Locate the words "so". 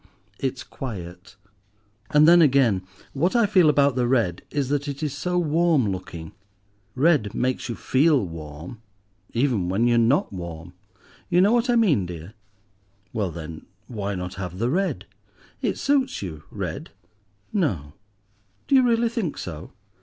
5.15-5.37, 19.37-19.71